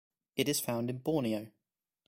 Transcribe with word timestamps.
It 0.35 0.49
is 0.49 0.59
found 0.59 0.89
in 0.89 0.97
Borneo. 0.97 1.51